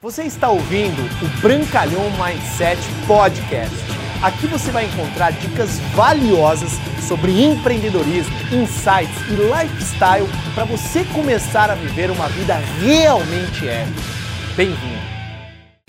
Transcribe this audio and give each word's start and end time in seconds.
Você 0.00 0.22
está 0.22 0.48
ouvindo 0.48 1.02
o 1.02 1.40
Brancalhão 1.40 2.04
Mindset 2.12 2.80
Podcast. 3.04 3.74
Aqui 4.22 4.46
você 4.46 4.70
vai 4.70 4.84
encontrar 4.84 5.32
dicas 5.32 5.80
valiosas 5.96 6.70
sobre 7.08 7.42
empreendedorismo, 7.42 8.32
insights 8.52 9.20
e 9.28 9.34
lifestyle 9.34 10.28
para 10.54 10.64
você 10.66 11.04
começar 11.06 11.68
a 11.68 11.74
viver 11.74 12.12
uma 12.12 12.28
vida 12.28 12.54
realmente 12.80 13.66
épica. 13.66 14.00
Bem-vindo! 14.56 15.02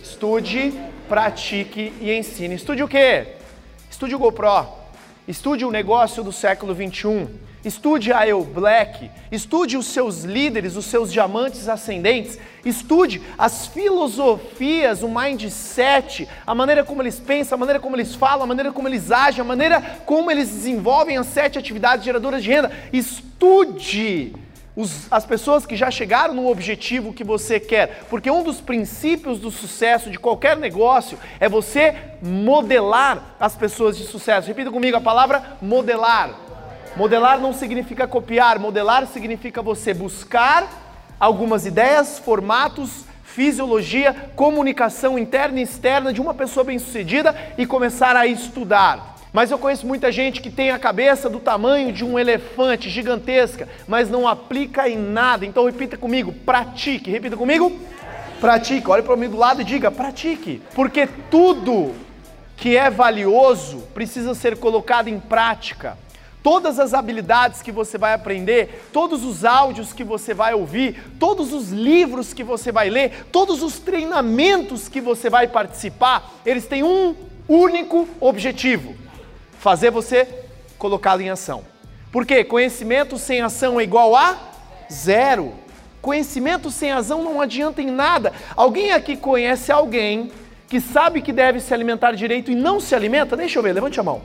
Estude, 0.01 0.73
pratique 1.07 1.93
e 2.01 2.11
ensine. 2.11 2.55
Estude 2.55 2.81
o 2.81 2.87
quê? 2.87 3.35
Estude 3.91 4.15
o 4.15 4.19
GoPro. 4.19 4.78
Estude 5.27 5.65
o 5.65 5.71
negócio 5.71 6.23
do 6.23 6.31
século 6.31 6.73
21 6.73 7.27
Estude 7.63 8.13
a 8.13 8.25
Eu 8.25 8.41
Black, 8.41 9.11
estude 9.29 9.75
os 9.75 9.87
seus 9.87 10.23
líderes, 10.23 10.77
os 10.77 10.85
seus 10.85 11.11
diamantes 11.11 11.67
ascendentes, 11.67 12.39
estude 12.63 13.21
as 13.37 13.67
filosofias, 13.67 15.03
o 15.03 15.09
mindset, 15.09 16.25
a 16.47 16.55
maneira 16.55 16.85
como 16.85 17.01
eles 17.01 17.19
pensam, 17.19 17.57
a 17.57 17.59
maneira 17.59 17.77
como 17.77 17.97
eles 17.97 18.15
falam, 18.15 18.43
a 18.43 18.47
maneira 18.47 18.71
como 18.71 18.87
eles 18.87 19.11
agem, 19.11 19.41
a 19.41 19.43
maneira 19.43 19.81
como 20.05 20.31
eles 20.31 20.47
desenvolvem 20.47 21.17
as 21.17 21.27
sete 21.27 21.59
atividades 21.59 22.05
geradoras 22.05 22.41
de 22.41 22.49
renda. 22.49 22.71
Estude 22.93 24.33
os, 24.79 25.11
as 25.11 25.25
pessoas 25.25 25.65
que 25.65 25.75
já 25.75 25.91
chegaram 25.91 26.33
no 26.33 26.49
objetivo 26.49 27.11
que 27.11 27.21
você 27.21 27.59
quer, 27.59 28.05
porque 28.09 28.31
um 28.31 28.41
dos 28.41 28.61
princípios 28.61 29.37
do 29.37 29.51
sucesso 29.51 30.09
de 30.09 30.17
qualquer 30.17 30.55
negócio 30.55 31.19
é 31.37 31.49
você 31.49 31.93
modelar 32.21 33.35
as 33.37 33.57
pessoas 33.57 33.97
de 33.97 34.05
sucesso. 34.05 34.47
Repita 34.47 34.71
comigo 34.71 34.95
a 34.95 35.01
palavra 35.01 35.57
modelar. 35.61 36.33
Modelar 36.95 37.41
não 37.41 37.51
significa 37.51 38.07
copiar, 38.07 38.57
modelar 38.57 39.05
significa 39.05 39.61
você 39.61 39.93
buscar 39.93 40.65
algumas 41.19 41.65
ideias, 41.65 42.17
formatos, 42.17 43.03
fisiologia, 43.21 44.31
comunicação 44.33 45.19
interna 45.19 45.59
e 45.59 45.63
externa 45.63 46.13
de 46.13 46.21
uma 46.21 46.33
pessoa 46.33 46.63
bem-sucedida 46.63 47.35
e 47.57 47.65
começar 47.65 48.15
a 48.15 48.25
estudar. 48.25 49.18
Mas 49.31 49.51
eu 49.51 49.59
conheço 49.59 49.85
muita 49.85 50.11
gente 50.11 50.41
que 50.41 50.49
tem 50.49 50.71
a 50.71 50.79
cabeça 50.79 51.29
do 51.29 51.39
tamanho 51.39 51.93
de 51.93 52.03
um 52.03 52.17
elefante 52.17 52.89
gigantesca, 52.89 53.69
mas 53.87 54.09
não 54.09 54.27
aplica 54.27 54.89
em 54.89 54.97
nada. 54.97 55.45
Então 55.45 55.65
repita 55.65 55.97
comigo, 55.97 56.33
pratique. 56.33 57.11
Repita 57.11 57.37
comigo, 57.37 57.71
pratique. 58.41 58.89
Olhe 58.89 59.03
para 59.03 59.15
mim 59.15 59.29
do 59.29 59.37
lado 59.37 59.61
e 59.61 59.65
diga, 59.65 59.91
pratique. 59.91 60.61
Porque 60.73 61.07
tudo 61.29 61.93
que 62.57 62.75
é 62.75 62.89
valioso 62.89 63.87
precisa 63.93 64.33
ser 64.33 64.57
colocado 64.57 65.07
em 65.07 65.19
prática. 65.19 65.95
Todas 66.41 66.79
as 66.79 66.93
habilidades 66.93 67.61
que 67.61 67.71
você 67.71 67.97
vai 67.97 68.13
aprender, 68.13 68.87
todos 68.91 69.23
os 69.23 69.45
áudios 69.45 69.93
que 69.93 70.03
você 70.03 70.33
vai 70.33 70.53
ouvir, 70.53 71.13
todos 71.19 71.53
os 71.53 71.69
livros 71.69 72.33
que 72.33 72.43
você 72.43 72.71
vai 72.71 72.89
ler, 72.89 73.25
todos 73.31 73.61
os 73.61 73.77
treinamentos 73.77 74.87
que 74.87 75.01
você 75.01 75.29
vai 75.29 75.47
participar, 75.47 76.33
eles 76.45 76.65
têm 76.65 76.81
um 76.81 77.13
único 77.47 78.07
objetivo: 78.21 78.95
fazer 79.59 79.91
você 79.91 80.27
colocá-lo 80.77 81.21
em 81.21 81.29
ação. 81.29 81.63
Porque 82.11 82.43
conhecimento 82.43 83.17
sem 83.17 83.41
ação 83.41 83.79
é 83.79 83.83
igual 83.83 84.15
a 84.15 84.37
zero. 84.91 85.53
Conhecimento 86.01 86.71
sem 86.71 86.91
ação 86.91 87.23
não 87.23 87.39
adianta 87.39 87.81
em 87.81 87.91
nada. 87.91 88.33
Alguém 88.55 88.93
aqui 88.93 89.15
conhece 89.15 89.71
alguém 89.71 90.31
que 90.67 90.79
sabe 90.79 91.21
que 91.21 91.33
deve 91.33 91.59
se 91.59 91.73
alimentar 91.73 92.13
direito 92.13 92.49
e 92.49 92.55
não 92.55 92.79
se 92.79 92.95
alimenta? 92.95 93.35
Deixa 93.35 93.59
eu 93.59 93.63
ver, 93.63 93.73
levante 93.73 93.99
a 93.99 94.03
mão. 94.03 94.21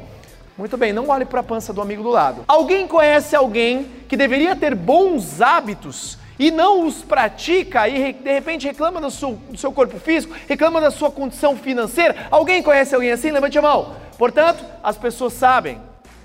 Muito 0.57 0.77
bem, 0.77 0.93
não 0.93 1.09
olhe 1.09 1.25
para 1.25 1.41
a 1.41 1.43
pança 1.43 1.73
do 1.73 1.83
amigo 1.83 2.03
do 2.03 2.11
lado. 2.11 2.45
Alguém 2.47 2.87
conhece 2.87 3.35
alguém 3.35 3.91
que 4.09 4.17
deveria 4.17 4.55
ter 4.55 4.73
bons 4.75 5.41
hábitos 5.41 6.17
e 6.39 6.51
não 6.51 6.87
os 6.87 7.03
pratica 7.03 7.89
e 7.89 8.13
de 8.13 8.33
repente 8.33 8.67
reclama 8.67 9.01
do 9.01 9.11
seu, 9.11 9.33
do 9.51 9.57
seu 9.57 9.73
corpo 9.73 9.99
físico, 9.99 10.35
reclama 10.49 10.81
da 10.81 10.91
sua 10.91 11.11
condição 11.11 11.57
financeira? 11.57 12.27
Alguém 12.31 12.63
conhece 12.63 12.95
alguém 12.95 13.13
assim? 13.13 13.31
Levante 13.31 13.59
a 13.59 13.63
mão. 13.63 13.95
Portanto, 14.19 14.65
as 14.83 14.97
pessoas 14.97 15.33
sabem, 15.33 15.81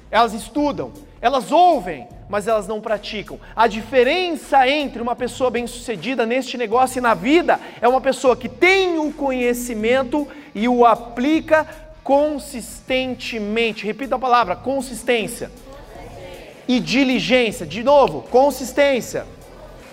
elas 0.09 0.33
estudam, 0.33 0.91
elas 1.21 1.51
ouvem, 1.51 2.07
mas 2.27 2.47
elas 2.47 2.67
não 2.67 2.81
praticam. 2.81 3.39
A 3.55 3.67
diferença 3.67 4.67
entre 4.67 5.01
uma 5.01 5.15
pessoa 5.15 5.49
bem-sucedida 5.49 6.25
neste 6.25 6.57
negócio 6.57 6.99
e 6.99 7.01
na 7.01 7.13
vida 7.13 7.59
é 7.81 7.87
uma 7.87 8.01
pessoa 8.01 8.35
que 8.35 8.49
tem 8.49 8.97
o 8.97 9.11
conhecimento 9.11 10.27
e 10.53 10.67
o 10.67 10.85
aplica 10.85 11.67
consistentemente. 12.03 13.85
Repita 13.85 14.15
a 14.15 14.19
palavra: 14.19 14.55
consistência. 14.55 15.51
E 16.67 16.79
diligência. 16.79 17.65
De 17.65 17.83
novo, 17.83 18.21
consistência 18.29 19.25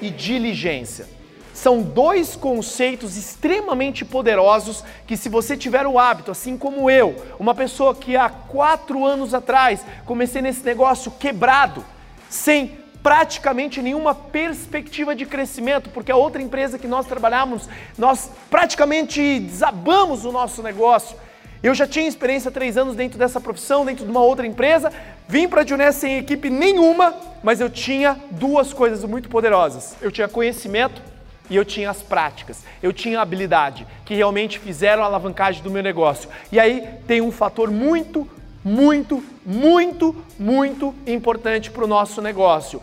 e 0.00 0.10
diligência. 0.10 1.06
São 1.52 1.80
dois 1.80 2.36
conceitos 2.36 3.16
extremamente 3.16 4.04
poderosos 4.04 4.84
que, 5.06 5.16
se 5.16 5.30
você 5.30 5.56
tiver 5.56 5.86
o 5.86 5.98
hábito, 5.98 6.30
assim 6.30 6.56
como 6.56 6.90
eu, 6.90 7.16
uma 7.38 7.54
pessoa 7.54 7.94
que 7.94 8.14
há 8.14 8.28
quatro 8.28 9.06
anos 9.06 9.32
atrás 9.32 9.84
comecei 10.04 10.42
nesse 10.42 10.62
negócio 10.62 11.10
quebrado, 11.12 11.82
sem 12.28 12.78
praticamente 13.02 13.80
nenhuma 13.80 14.14
perspectiva 14.14 15.14
de 15.14 15.24
crescimento, 15.24 15.88
porque 15.90 16.12
a 16.12 16.16
outra 16.16 16.42
empresa 16.42 16.78
que 16.78 16.88
nós 16.88 17.06
trabalhamos, 17.06 17.68
nós 17.96 18.30
praticamente 18.50 19.40
desabamos 19.40 20.24
o 20.24 20.32
nosso 20.32 20.62
negócio. 20.62 21.16
Eu 21.62 21.74
já 21.74 21.86
tinha 21.86 22.06
experiência 22.06 22.48
há 22.48 22.52
três 22.52 22.76
anos 22.76 22.94
dentro 22.94 23.18
dessa 23.18 23.40
profissão, 23.40 23.84
dentro 23.84 24.04
de 24.04 24.10
uma 24.10 24.20
outra 24.20 24.46
empresa. 24.46 24.92
Vim 25.28 25.48
para 25.48 25.62
a 25.62 25.66
Juné 25.66 25.90
sem 25.92 26.18
equipe 26.18 26.48
nenhuma, 26.50 27.14
mas 27.42 27.60
eu 27.60 27.68
tinha 27.68 28.16
duas 28.30 28.72
coisas 28.72 29.04
muito 29.04 29.28
poderosas. 29.28 29.96
Eu 30.00 30.10
tinha 30.10 30.28
conhecimento 30.28 31.02
e 31.50 31.56
eu 31.56 31.64
tinha 31.64 31.90
as 31.90 32.02
práticas. 32.02 32.62
Eu 32.82 32.92
tinha 32.92 33.20
habilidade, 33.20 33.86
que 34.04 34.14
realmente 34.14 34.58
fizeram 34.58 35.02
a 35.02 35.06
alavancagem 35.06 35.62
do 35.62 35.70
meu 35.70 35.82
negócio. 35.82 36.28
E 36.50 36.60
aí 36.60 36.86
tem 37.06 37.20
um 37.20 37.32
fator 37.32 37.70
muito, 37.70 38.28
muito, 38.64 39.22
muito, 39.44 40.14
muito 40.38 40.94
importante 41.06 41.70
para 41.70 41.84
o 41.84 41.88
nosso 41.88 42.22
negócio. 42.22 42.80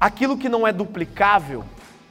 Aquilo 0.00 0.36
que 0.36 0.48
não 0.48 0.66
é 0.66 0.72
duplicável, 0.72 1.64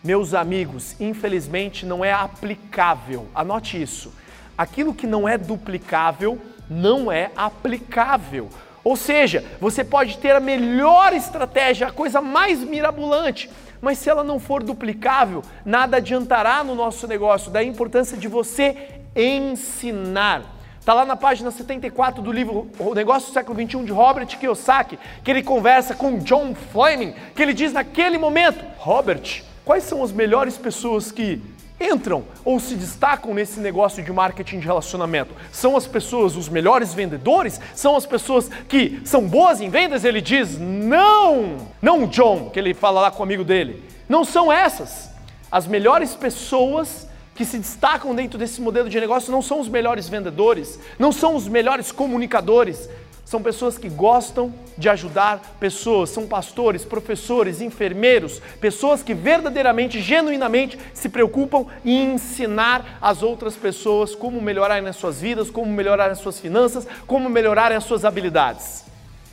meus 0.03 0.33
amigos, 0.33 0.95
infelizmente 0.99 1.85
não 1.85 2.03
é 2.03 2.11
aplicável. 2.11 3.27
Anote 3.33 3.81
isso 3.81 4.11
aquilo 4.57 4.93
que 4.93 5.07
não 5.07 5.27
é 5.27 5.37
duplicável 5.37 6.39
não 6.69 7.11
é 7.11 7.31
aplicável. 7.35 8.49
Ou 8.83 8.95
seja, 8.95 9.45
você 9.61 9.83
pode 9.83 10.17
ter 10.17 10.35
a 10.35 10.39
melhor 10.39 11.13
estratégia, 11.13 11.87
a 11.87 11.91
coisa 11.91 12.21
mais 12.21 12.59
mirabolante, 12.59 13.49
mas 13.81 13.97
se 13.97 14.09
ela 14.09 14.23
não 14.23 14.39
for 14.39 14.61
duplicável, 14.61 15.41
nada 15.65 15.97
adiantará 15.97 16.63
no 16.63 16.75
nosso 16.75 17.07
negócio. 17.07 17.51
Da 17.51 17.63
importância 17.63 18.17
de 18.17 18.27
você 18.27 19.01
ensinar. 19.15 20.41
Está 20.79 20.93
lá 20.93 21.05
na 21.05 21.15
página 21.15 21.49
74 21.49 22.21
do 22.21 22.29
livro 22.29 22.69
O 22.77 22.93
Negócio 22.93 23.29
do 23.29 23.33
Século 23.33 23.57
XXI 23.57 23.85
de 23.85 23.91
Robert 23.93 24.27
Kiyosaki, 24.27 24.99
que 25.23 25.31
ele 25.31 25.41
conversa 25.41 25.95
com 25.95 26.17
John 26.17 26.53
Fleming, 26.53 27.13
que 27.33 27.41
ele 27.41 27.53
diz 27.53 27.71
naquele 27.71 28.17
momento: 28.17 28.65
Robert, 28.77 29.43
quais 29.63 29.85
são 29.85 30.03
as 30.03 30.11
melhores 30.11 30.57
pessoas 30.57 31.09
que 31.09 31.41
entram 31.83 32.23
ou 32.45 32.59
se 32.59 32.75
destacam 32.75 33.33
nesse 33.33 33.59
negócio 33.59 34.03
de 34.03 34.11
marketing 34.11 34.59
de 34.59 34.65
relacionamento? 34.65 35.33
São 35.51 35.75
as 35.75 35.85
pessoas 35.85 36.35
os 36.35 36.49
melhores 36.49 36.93
vendedores? 36.93 37.59
São 37.75 37.95
as 37.95 38.05
pessoas 38.05 38.49
que 38.67 39.01
são 39.03 39.27
boas 39.27 39.61
em 39.61 39.69
vendas? 39.69 40.05
Ele 40.05 40.21
diz: 40.21 40.57
não! 40.59 41.57
Não 41.81 42.07
John, 42.07 42.49
que 42.49 42.59
ele 42.59 42.73
fala 42.73 43.01
lá 43.01 43.11
com 43.11 43.19
o 43.19 43.23
amigo 43.23 43.43
dele. 43.43 43.83
Não 44.07 44.23
são 44.23 44.51
essas. 44.51 45.09
As 45.51 45.67
melhores 45.67 46.15
pessoas 46.15 47.07
que 47.35 47.45
se 47.45 47.57
destacam 47.57 48.13
dentro 48.13 48.37
desse 48.37 48.61
modelo 48.61 48.89
de 48.89 48.99
negócio 48.99 49.31
não 49.31 49.41
são 49.41 49.59
os 49.59 49.67
melhores 49.67 50.07
vendedores, 50.07 50.79
não 50.99 51.11
são 51.11 51.35
os 51.35 51.47
melhores 51.47 51.91
comunicadores, 51.91 52.89
são 53.25 53.41
pessoas 53.41 53.77
que 53.77 53.89
gostam 53.89 54.53
de 54.77 54.89
ajudar 54.89 55.55
pessoas, 55.59 56.09
são 56.09 56.27
pastores, 56.27 56.83
professores, 56.83 57.61
enfermeiros, 57.61 58.41
pessoas 58.59 59.01
que 59.01 59.13
verdadeiramente, 59.13 60.01
genuinamente 60.01 60.77
se 60.93 61.09
preocupam 61.09 61.65
em 61.85 62.13
ensinar 62.13 62.97
as 63.01 63.23
outras 63.23 63.55
pessoas 63.55 64.13
como 64.13 64.41
melhorarem 64.41 64.87
as 64.87 64.97
suas 64.97 65.21
vidas, 65.21 65.49
como 65.49 65.71
melhorarem 65.71 66.11
as 66.11 66.19
suas 66.19 66.39
finanças, 66.39 66.87
como 67.07 67.29
melhorarem 67.29 67.77
as 67.77 67.85
suas 67.85 68.05
habilidades. 68.05 68.83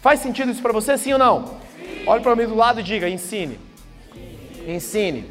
Faz 0.00 0.20
sentido 0.20 0.50
isso 0.50 0.62
para 0.62 0.72
você, 0.72 0.96
sim 0.96 1.12
ou 1.12 1.18
não? 1.18 1.46
Sim. 1.46 2.04
Olhe 2.06 2.22
para 2.22 2.36
mim 2.36 2.46
do 2.46 2.54
lado 2.54 2.80
e 2.80 2.82
diga: 2.82 3.08
ensine. 3.08 3.58
Ensine. 4.66 5.28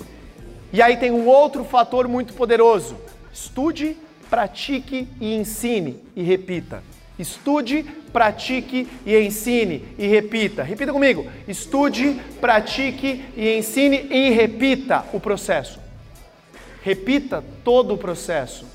E 0.72 0.82
aí 0.82 0.98
tem 0.98 1.12
um 1.12 1.28
outro 1.28 1.64
fator 1.64 2.08
muito 2.08 2.34
poderoso: 2.34 2.96
estude, 3.34 3.98
pratique 4.30 5.08
e 5.20 5.34
ensine 5.34 6.04
e 6.16 6.22
repita. 6.22 6.84
Estude, 7.20 7.84
pratique 8.14 8.88
e 9.06 9.20
ensine 9.20 9.86
e 9.98 10.08
repita. 10.08 10.64
Repita 10.64 10.94
comigo. 10.94 11.30
Estude, 11.46 12.18
pratique 12.40 13.26
e 13.36 13.58
ensine 13.58 14.08
e 14.10 14.30
repita 14.30 15.06
o 15.12 15.20
processo. 15.20 15.82
Repita 16.82 17.44
todo 17.62 17.94
o 17.94 17.98
processo. 17.98 18.66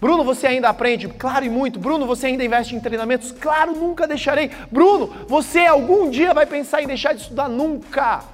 Bruno, 0.00 0.24
você 0.24 0.48
ainda 0.48 0.68
aprende? 0.68 1.08
Claro 1.08 1.44
e 1.44 1.48
muito. 1.48 1.78
Bruno, 1.78 2.06
você 2.06 2.26
ainda 2.26 2.44
investe 2.44 2.74
em 2.74 2.80
treinamentos? 2.80 3.30
Claro, 3.30 3.72
nunca 3.76 4.06
deixarei. 4.06 4.50
Bruno, 4.70 5.14
você 5.28 5.60
algum 5.60 6.10
dia 6.10 6.34
vai 6.34 6.44
pensar 6.44 6.82
em 6.82 6.88
deixar 6.88 7.14
de 7.14 7.22
estudar? 7.22 7.48
Nunca. 7.48 8.24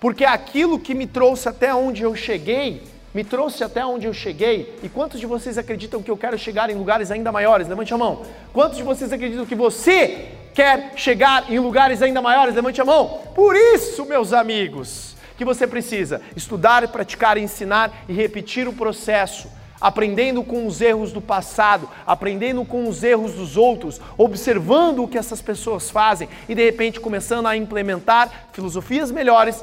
Porque 0.00 0.24
aquilo 0.24 0.78
que 0.78 0.92
me 0.92 1.06
trouxe 1.06 1.48
até 1.48 1.72
onde 1.72 2.02
eu 2.02 2.14
cheguei 2.16 2.82
me 3.16 3.24
trouxe 3.24 3.64
até 3.64 3.82
onde 3.82 4.06
eu 4.06 4.12
cheguei? 4.12 4.78
E 4.82 4.90
quantos 4.90 5.18
de 5.18 5.24
vocês 5.24 5.56
acreditam 5.56 6.02
que 6.02 6.10
eu 6.10 6.18
quero 6.18 6.38
chegar 6.38 6.68
em 6.68 6.74
lugares 6.74 7.10
ainda 7.10 7.32
maiores? 7.32 7.66
Levante 7.66 7.94
a 7.94 7.96
mão. 7.96 8.26
Quantos 8.52 8.76
de 8.76 8.82
vocês 8.82 9.10
acreditam 9.10 9.46
que 9.46 9.54
você 9.54 10.32
quer 10.52 10.92
chegar 10.96 11.50
em 11.50 11.58
lugares 11.58 12.02
ainda 12.02 12.20
maiores? 12.20 12.54
Levante 12.54 12.78
a 12.78 12.84
mão. 12.84 13.22
Por 13.34 13.56
isso, 13.56 14.04
meus 14.04 14.34
amigos, 14.34 15.16
que 15.38 15.46
você 15.46 15.66
precisa 15.66 16.20
estudar, 16.36 16.86
praticar, 16.88 17.38
ensinar 17.38 17.90
e 18.06 18.12
repetir 18.12 18.68
o 18.68 18.72
processo 18.74 19.48
aprendendo 19.80 20.42
com 20.42 20.66
os 20.66 20.80
erros 20.80 21.12
do 21.12 21.20
passado, 21.20 21.88
aprendendo 22.06 22.64
com 22.64 22.88
os 22.88 23.02
erros 23.02 23.34
dos 23.34 23.56
outros, 23.56 24.00
observando 24.16 25.02
o 25.02 25.08
que 25.08 25.18
essas 25.18 25.42
pessoas 25.42 25.90
fazem 25.90 26.28
e 26.48 26.54
de 26.54 26.64
repente 26.64 27.00
começando 27.00 27.46
a 27.46 27.56
implementar 27.56 28.48
filosofias 28.52 29.10
melhores, 29.10 29.62